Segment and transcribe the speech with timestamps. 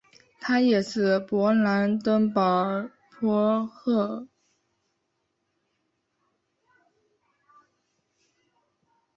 [0.39, 4.25] 他也是勃兰登堡藩侯。